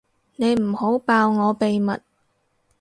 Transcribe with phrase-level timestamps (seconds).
[0.37, 1.91] 你唔好爆我秘密